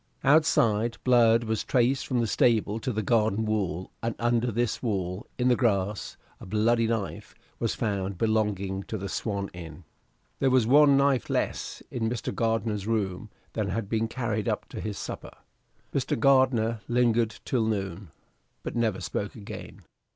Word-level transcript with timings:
Outside, 0.23 0.97
blood 1.03 1.43
was 1.43 1.63
traced 1.63 2.07
from 2.07 2.21
the 2.21 2.25
stable 2.25 2.79
to 2.79 2.91
the 2.91 3.03
garden 3.03 3.45
wall, 3.45 3.91
and 4.01 4.15
under 4.17 4.51
this 4.51 4.81
wall, 4.81 5.27
in 5.37 5.47
the 5.47 5.55
grass, 5.55 6.17
a 6.39 6.45
bloody 6.47 6.87
knife 6.87 7.35
was 7.59 7.75
found 7.75 8.17
belonging 8.17 8.81
to 8.85 8.97
the 8.97 9.07
"Swan" 9.07 9.49
Inn. 9.53 9.83
There 10.39 10.49
was 10.49 10.65
one 10.65 10.97
knife 10.97 11.29
less 11.29 11.83
in 11.91 12.09
Mr. 12.09 12.33
Gardiner's 12.33 12.87
room 12.87 13.29
than 13.53 13.69
had 13.69 13.87
been 13.87 14.07
carried 14.07 14.49
up 14.49 14.67
to 14.69 14.81
his 14.81 14.97
supper. 14.97 15.37
Mr. 15.93 16.19
Gardiner 16.19 16.81
lingered 16.87 17.35
till 17.45 17.67
noon, 17.67 18.09
but 18.63 18.75
never 18.75 19.01
spoke 19.01 19.35
again. 19.35 19.83